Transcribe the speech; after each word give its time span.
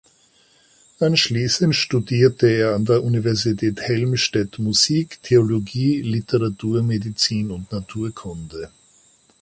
Anschließend 0.99 1.75
studierte 1.75 2.47
er 2.47 2.73
an 2.73 2.85
der 2.85 3.03
Universität 3.03 3.81
Helmstedt 3.81 4.57
Musik, 4.57 5.19
Theologie, 5.21 6.01
Literatur, 6.01 6.81
Medizin 6.81 7.51
und 7.51 7.71
Naturkunde. 7.71 8.71